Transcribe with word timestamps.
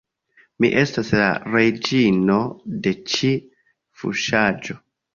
Mi 0.63 0.71
estas 0.83 1.11
la 1.19 1.27
reĝino 1.57 2.39
de 2.89 2.97
ĉi 3.15 3.33
fuŝaĵo 4.03 4.85